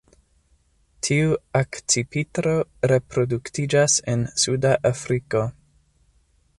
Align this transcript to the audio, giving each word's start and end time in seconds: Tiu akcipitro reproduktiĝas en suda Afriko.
Tiu 1.07 1.35
akcipitro 1.59 2.55
reproduktiĝas 2.93 4.01
en 4.15 4.25
suda 4.47 4.75
Afriko. 4.93 5.45